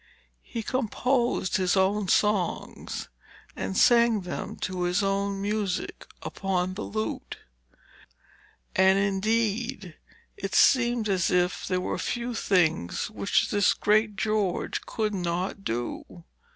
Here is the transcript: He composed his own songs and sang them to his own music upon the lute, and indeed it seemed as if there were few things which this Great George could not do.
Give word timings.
He 0.41 0.63
composed 0.63 1.57
his 1.57 1.77
own 1.77 2.07
songs 2.07 3.07
and 3.55 3.77
sang 3.77 4.21
them 4.21 4.55
to 4.61 4.81
his 4.81 5.03
own 5.03 5.39
music 5.39 6.07
upon 6.23 6.73
the 6.73 6.81
lute, 6.81 7.37
and 8.75 8.97
indeed 8.97 9.97
it 10.35 10.55
seemed 10.55 11.07
as 11.07 11.29
if 11.29 11.67
there 11.67 11.81
were 11.81 11.99
few 11.99 12.33
things 12.33 13.11
which 13.11 13.51
this 13.51 13.75
Great 13.75 14.15
George 14.15 14.81
could 14.87 15.13
not 15.13 15.63
do. 15.63 16.23